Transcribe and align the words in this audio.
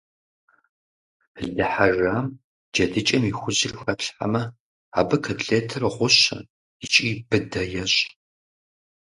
Лы 1.55 1.65
хьэжам 1.71 2.27
джэдыкӀэм 2.73 3.23
и 3.29 3.33
хужьыр 3.39 3.73
хэплъхьэмэ, 3.79 4.43
абы 4.99 5.15
котлетыр 5.23 5.83
гъущэ 5.95 6.37
икӀи 6.83 7.09
быдэ 7.27 7.63
ещӀ. 7.83 7.99